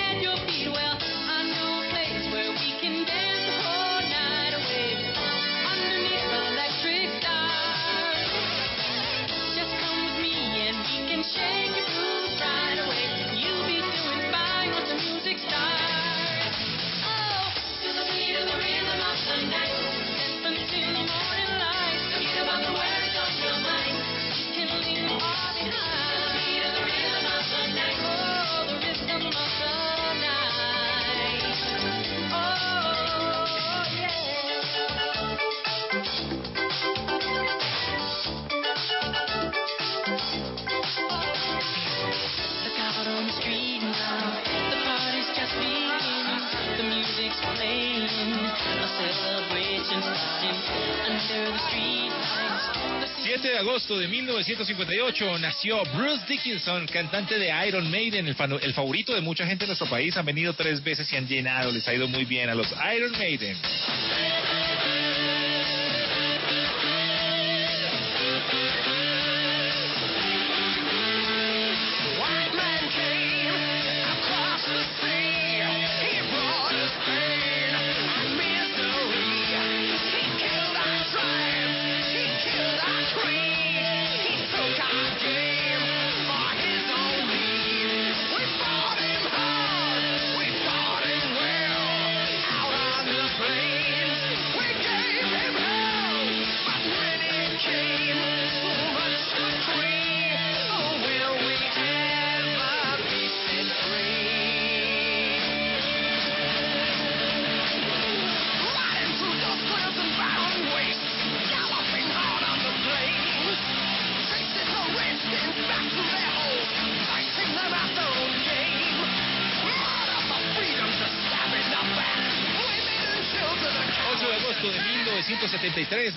[53.58, 59.22] de agosto de 1958 nació Bruce Dickinson, cantante de Iron Maiden, el, el favorito de
[59.22, 60.16] mucha gente en nuestro país.
[60.16, 63.14] Han venido tres veces y han llenado, les ha ido muy bien a los Iron
[63.14, 63.58] Maiden.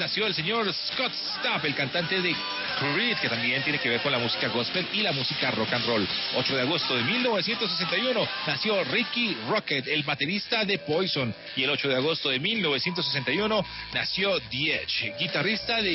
[0.00, 2.34] Nació el señor Scott Stapp, el cantante de
[2.78, 5.86] Creed, que también tiene que ver con la música gospel y la música rock and
[5.86, 6.08] roll.
[6.36, 11.34] 8 de agosto de 1961 nació Ricky Rocket, el baterista de Poison.
[11.54, 15.92] Y el 8 de agosto de 1961 nació Edge, guitarrista de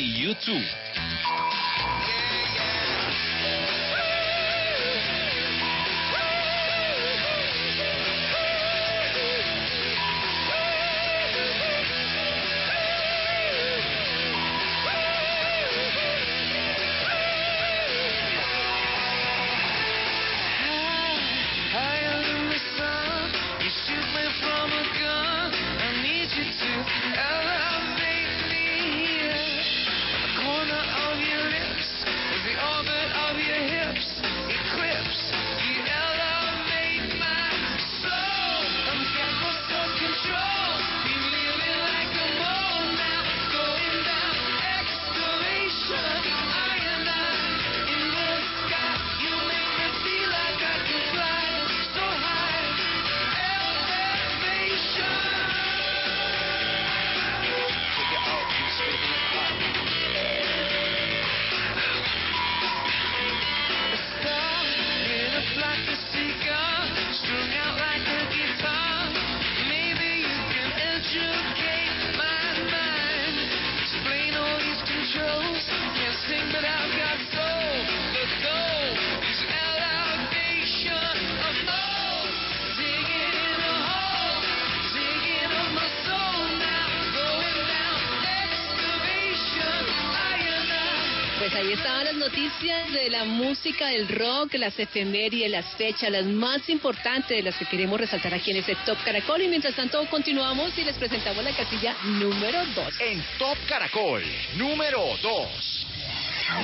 [91.50, 92.14] U2.
[92.16, 97.56] noticias de la música, del rock, las efemérides, las fechas, las más importantes de las
[97.56, 99.42] que queremos resaltar aquí en este Top Caracol.
[99.42, 103.02] Y mientras tanto continuamos y les presentamos la casilla número 2.
[103.02, 104.24] En Top Caracol,
[104.56, 105.88] número 2.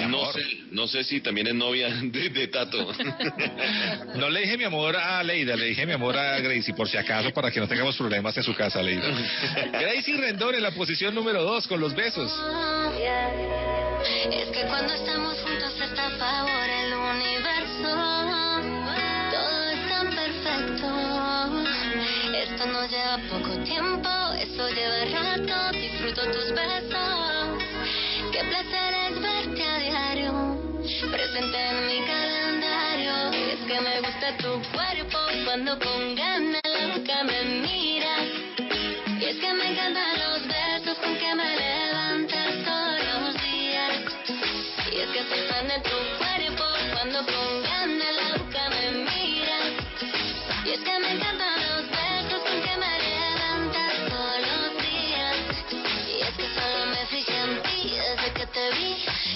[0.07, 2.91] No sé, no sé si también es novia de, de Tato.
[4.15, 6.97] No le dije mi amor a Leida, le dije mi amor a Gracie, por si
[6.97, 9.03] acaso, para que no tengamos problemas en su casa, Leida.
[9.71, 12.31] Gracie Rendón en la posición número 2 con los besos.
[14.03, 17.91] Es que cuando estamos juntos está a favor el universo.
[19.31, 20.87] Todo es tan perfecto.
[22.33, 25.77] Esto no lleva poco tiempo, eso lleva rato.
[25.77, 27.63] Disfruto tus besos.
[28.31, 30.31] Qué placer es verte a diario.
[31.11, 33.31] Presente en mi calendario.
[33.53, 36.61] Es que me gusta tu cuerpo cuando con ganas
[36.95, 38.27] boca me miras.
[39.19, 40.10] Y es que me encantan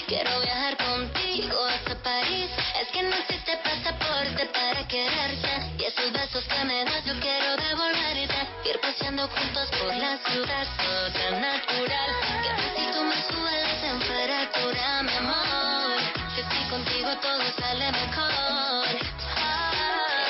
[0.06, 2.48] Quiero viajar contigo hasta París.
[2.80, 5.48] Es que no existe pasaporte para quererte.
[5.78, 8.68] Y esos besos que me yo quiero devolverte.
[8.68, 12.10] Ir paseando juntos por la ciudad, todo tan natural.
[12.42, 13.45] Que tú me
[16.76, 18.86] contigo todo sale mejor.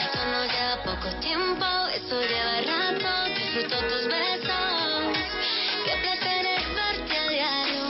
[0.05, 3.11] Esto no lleva poco tiempo, eso lleva rato.
[3.35, 5.19] Disfruto tus besos.
[5.85, 7.85] Qué placer es verte a diario.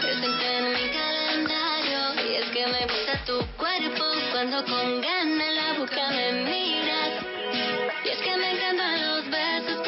[0.00, 2.00] Presente en mi calendario.
[2.28, 7.12] Y es que me gusta tu cuerpo cuando con ganas la boca me miras.
[8.04, 9.87] Y es que me encantan los besos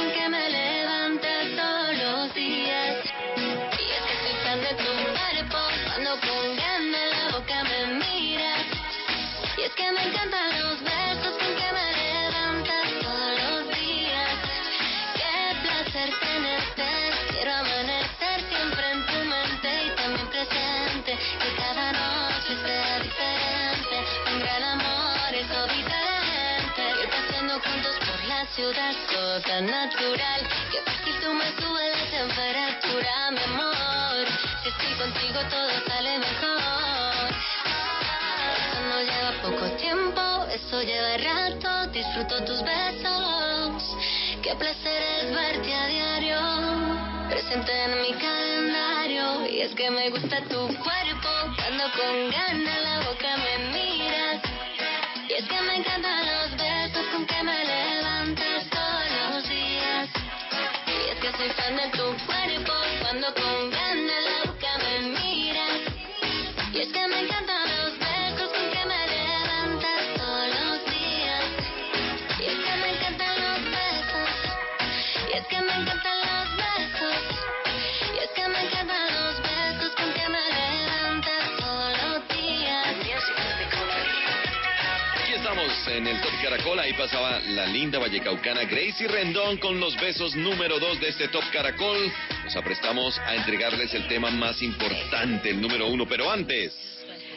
[27.65, 30.41] juntos por la ciudad, todo tan natural.
[30.71, 34.27] Que fácil tú me subes la temperatura, mi amor.
[34.63, 37.31] Si estoy contigo todo sale mejor.
[38.57, 41.91] Eso no lleva poco tiempo, eso lleva rato.
[41.93, 43.97] Disfruto tus besos.
[44.43, 46.41] Qué placer es verte a diario.
[47.29, 49.47] Presente en mi calendario.
[49.47, 51.31] Y es que me gusta tu cuerpo.
[51.57, 54.43] Cuando con ganas la boca me miras.
[55.29, 56.60] Y es que me encantan los
[57.13, 60.09] con que me levantas todos los días.
[60.87, 62.73] Y es que soy fan de tu cuerpo.
[63.03, 65.81] Cuando con ganas la boca me miras.
[66.75, 67.50] Y es que me encantan
[85.89, 90.79] En el Top Caracol, ahí pasaba la linda vallecaucana Gracie Rendón con los besos número
[90.79, 92.11] 2 de este Top Caracol.
[92.45, 96.73] Nos aprestamos a entregarles el tema más importante, el número uno, pero antes...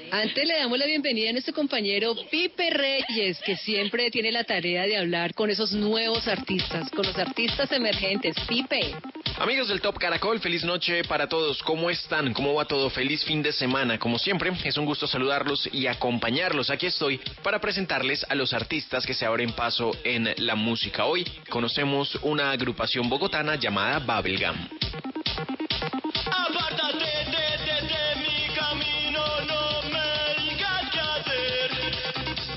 [0.10, 4.84] Antes le damos la bienvenida a nuestro compañero Pipe Reyes, que siempre tiene la tarea
[4.84, 8.36] de hablar con esos nuevos artistas, con los artistas emergentes.
[8.48, 8.96] Pipe.
[9.40, 11.62] Amigos del Top Caracol, feliz noche para todos.
[11.64, 12.34] ¿Cómo están?
[12.34, 12.90] ¿Cómo va todo?
[12.90, 13.98] Feliz fin de semana.
[13.98, 16.70] Como siempre, es un gusto saludarlos y acompañarlos.
[16.70, 21.06] Aquí estoy para presentarles a los artistas que se abren paso en la música.
[21.06, 24.56] Hoy conocemos una agrupación bogotana llamada Bubblegum.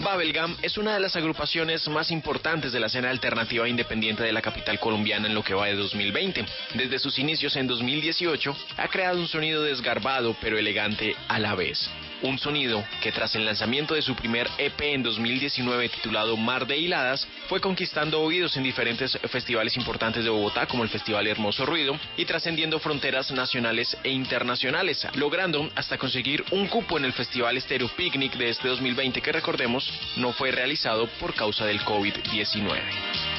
[0.07, 4.41] Bubblegum es una de las agrupaciones más importantes de la escena alternativa independiente de la
[4.41, 6.47] capital colombiana en lo que va de 2020.
[6.75, 11.91] Desde sus inicios en 2018 ha creado un sonido desgarbado pero elegante a la vez.
[12.23, 16.79] Un sonido que tras el lanzamiento de su primer EP en 2019 titulado Mar de
[16.79, 21.99] Hiladas fue conquistando oídos en diferentes festivales importantes de Bogotá como el Festival Hermoso Ruido
[22.17, 27.89] y trascendiendo fronteras nacionales e internacionales, logrando hasta conseguir un cupo en el Festival Stereo
[27.89, 33.36] Picnic de este 2020 que recordemos no fue realizado por causa del COVID-19.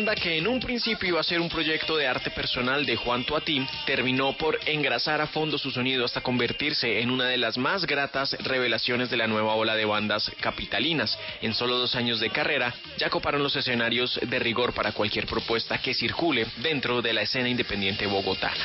[0.00, 3.22] Banda que en un principio iba a ser un proyecto de arte personal de Juan
[3.24, 7.84] Tuatín, terminó por engrasar a fondo su sonido hasta convertirse en una de las más
[7.84, 11.18] gratas revelaciones de la nueva ola de bandas capitalinas.
[11.42, 15.76] En solo dos años de carrera, ya coparon los escenarios de rigor para cualquier propuesta
[15.76, 18.64] que circule dentro de la escena independiente bogotana.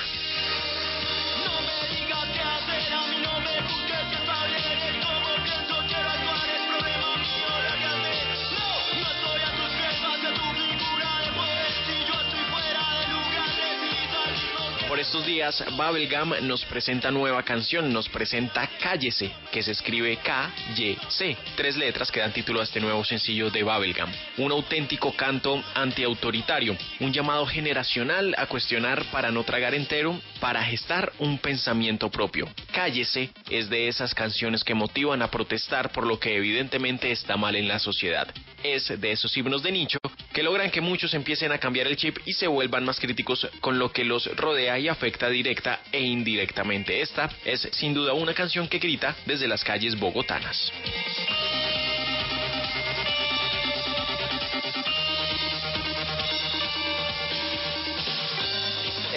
[15.16, 21.78] Estos días, Bubblegum nos presenta nueva canción, nos presenta Cállese, que se escribe K-Y-C, tres
[21.78, 24.12] letras que dan título a este nuevo sencillo de Bubblegum.
[24.40, 31.14] Un auténtico canto antiautoritario, un llamado generacional a cuestionar para no tragar entero, para gestar
[31.20, 32.50] un pensamiento propio.
[32.74, 37.56] Cállese es de esas canciones que motivan a protestar por lo que evidentemente está mal
[37.56, 38.28] en la sociedad.
[38.64, 40.00] Es de esos himnos de nicho
[40.34, 43.80] que logran que muchos empiecen a cambiar el chip y se vuelvan más críticos con
[43.80, 47.02] lo que los rodea y afecta directa e indirectamente.
[47.02, 50.72] Esta es sin duda una canción que grita desde las calles bogotanas.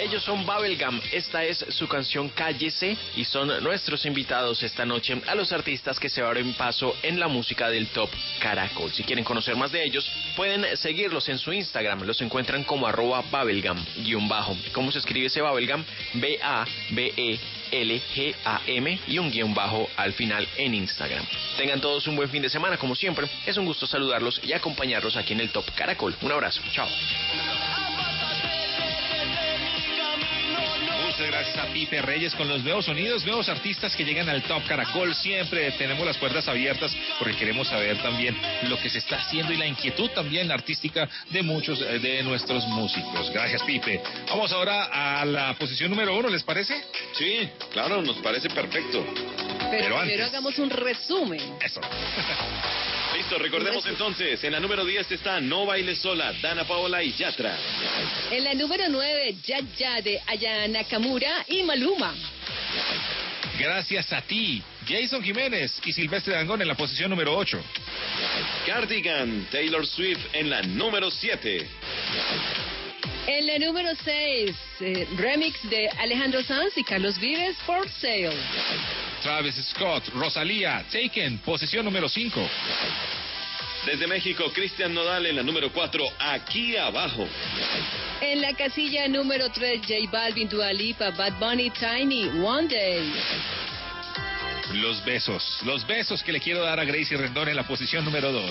[0.09, 5.35] Ellos son Bubblegum, esta es su canción Cállese y son nuestros invitados esta noche a
[5.35, 8.91] los artistas que se abren paso en la música del Top Caracol.
[8.91, 13.21] Si quieren conocer más de ellos, pueden seguirlos en su Instagram, los encuentran como arroba
[13.21, 14.57] Bubblegum, guion bajo.
[14.73, 15.83] ¿Cómo se escribe ese Bubblegum?
[16.15, 17.39] B-A-B-E.
[17.71, 21.23] L-G-A-M y un guion bajo al final en Instagram.
[21.55, 23.29] Tengan todos un buen fin de semana, como siempre.
[23.45, 26.15] Es un gusto saludarlos y acompañarlos aquí en el Top Caracol.
[26.23, 26.63] Un abrazo.
[26.71, 26.87] Chao.
[31.19, 34.65] Muchas gracias a Pipe Reyes con los nuevos sonidos, nuevos artistas que llegan al Top
[34.65, 35.13] Caracol.
[35.13, 38.37] Siempre tenemos las puertas abiertas porque queremos saber también
[38.69, 42.65] lo que se está haciendo y la inquietud también artística de muchos eh, de nuestros
[42.67, 43.31] músicos.
[43.31, 44.01] Gracias, Pipe.
[44.29, 46.81] Vamos ahora a la posición número uno, ¿les parece?
[47.11, 49.05] Sí, claro, nos parece perfecto.
[49.69, 51.57] Pero, Pero antes- hagamos un resumen.
[51.61, 51.81] Eso.
[53.29, 57.55] Listo, recordemos entonces, en la número 10 está No Bailes Sola, Dana Paola y Yatra.
[58.31, 62.15] En la número 9, Ya Ya de Aya Nakamura y Maluma.
[63.59, 67.61] Gracias a ti, Jason Jiménez y Silvestre Dangón en la posición número 8.
[68.65, 71.67] Cardigan, Taylor Swift en la número 7.
[73.27, 74.55] En la número 6,
[75.17, 78.33] remix de Alejandro Sanz y Carlos Vives, For Sale.
[79.21, 82.49] Travis Scott, Rosalía, Taken, posición número 5.
[83.85, 87.27] Desde México, Cristian Nodal en la número 4, Aquí Abajo.
[88.21, 93.11] En la casilla número 3, J Balvin, Dua Lipa, Bad Bunny, Tiny, One Day.
[94.73, 98.31] Los besos, los besos que le quiero dar a Gracie Rendón en la posición número
[98.31, 98.43] 2.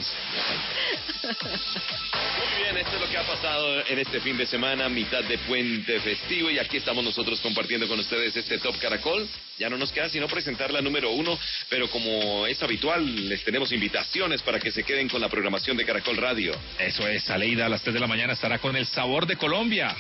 [1.22, 5.38] Muy bien, esto es lo que ha pasado en este fin de semana, mitad de
[5.38, 9.28] puente festivo, y aquí estamos nosotros compartiendo con ustedes este Top Caracol.
[9.58, 11.38] Ya no nos queda sino presentar la número uno,
[11.68, 15.84] pero como es habitual, les tenemos invitaciones para que se queden con la programación de
[15.84, 16.52] Caracol Radio.
[16.80, 19.94] Eso es, Aleida a las 3 de la mañana estará con el sabor de Colombia.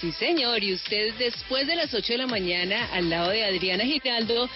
[0.00, 0.64] Sí, señor.
[0.64, 4.50] Y usted después de las 8 de la mañana, al lado de Adriana Giraldo,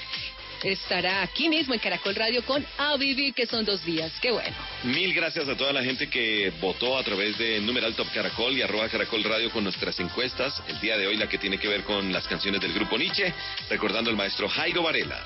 [0.73, 4.13] estará aquí mismo en Caracol Radio con A Vivir, que son dos días.
[4.21, 4.57] Qué bueno.
[4.85, 8.63] Mil gracias a toda la gente que votó a través de numeral Top Caracol y
[8.63, 10.63] arroba Caracol Radio con nuestras encuestas.
[10.69, 13.33] El día de hoy la que tiene que ver con las canciones del grupo Nietzsche,
[13.71, 15.23] recordando al maestro Jairo Varela.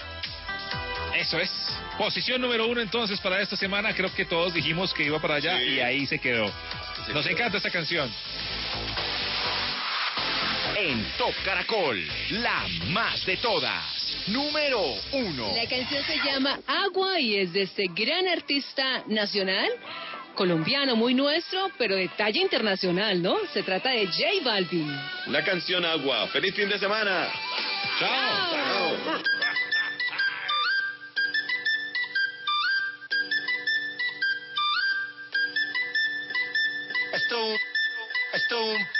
[1.16, 1.50] Eso es.
[1.98, 3.94] Posición número uno entonces para esta semana.
[3.94, 6.50] Creo que todos dijimos que iba para allá y ahí se quedó.
[7.12, 8.10] Nos encanta esta canción.
[10.82, 13.84] En Top Caracol, la más de todas.
[14.28, 14.80] Número
[15.12, 15.52] uno.
[15.54, 19.68] La canción se llama Agua y es de este gran artista nacional,
[20.34, 23.36] colombiano, muy nuestro, pero de talla internacional, ¿no?
[23.52, 24.90] Se trata de J Balvin.
[25.26, 26.28] La canción Agua.
[26.28, 27.28] ¡Feliz fin de semana!
[27.98, 28.96] ¡Chao!
[38.32, 38.99] Esto un,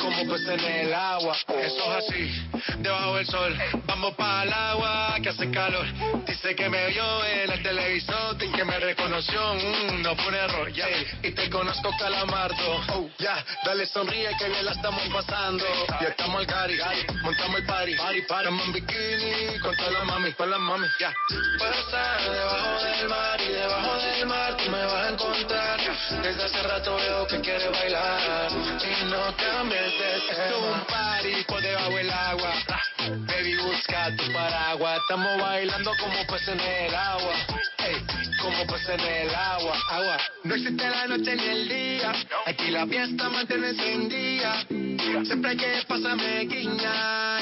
[0.00, 1.36] Como pues en el agua.
[1.48, 3.56] Eso es así, debajo del sol.
[3.86, 5.86] Vamos para el agua que hace calor.
[6.26, 9.54] Dice que me vio en el televisor y que me reconoció.
[9.54, 10.72] Mm, no fue un error.
[11.22, 12.82] Y te conozco, calamardo.
[12.94, 15.64] Oh, ya, dale sonríe que bien la estamos pasando.
[16.00, 16.78] Ya estamos al cari,
[17.22, 17.96] montamos el party.
[17.96, 18.48] Party, party.
[18.48, 21.12] En bikini con todas las mami, con las mami, ya.
[21.58, 25.85] Puedo estar debajo del mar y debajo del mar tú me vas a encontrar.
[26.22, 30.56] Desde hace rato veo que quieres bailar y no cambies de tema.
[30.72, 32.52] Un party por debajo del agua.
[33.26, 34.98] Baby, busca tu paraguas.
[34.98, 37.34] Estamos bailando como pues en el agua.
[37.78, 37.96] Ey,
[38.40, 40.18] como pues en el agua, agua.
[40.44, 42.12] No existe la noche ni el día.
[42.46, 44.64] Aquí la fiesta mantiene encendida.
[45.24, 47.35] Siempre hay que pasarme guiña.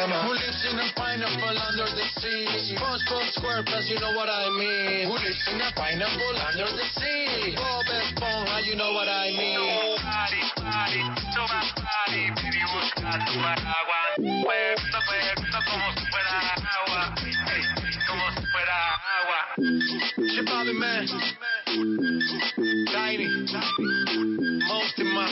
[0.00, 0.22] de tema.
[0.24, 2.76] Who lives in a pineapple under the sea?
[2.76, 5.06] SpongeBob SquarePants, you know what I mean.
[5.08, 7.54] Who lives in a pineapple under the sea?
[7.56, 9.98] Bob Esponja, you know what I mean.
[10.00, 11.00] Party, party,
[11.34, 14.16] toma party, baby, busca tu paraguas.
[14.44, 16.36] Puesto, puesto como si fuera
[16.76, 17.02] agua.
[17.20, 17.62] Hey,
[18.08, 18.76] como si fuera
[19.18, 19.40] agua.
[20.16, 21.06] Shit, Bobby, man.
[22.92, 23.28] Tiny.
[24.68, 25.30] Most in my.